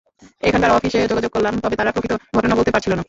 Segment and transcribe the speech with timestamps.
[0.43, 2.99] এখানকার অফিসে যোগাযোগ করলাম, তবে তারা প্রকৃত ঘটনা বলতে পারছিল না।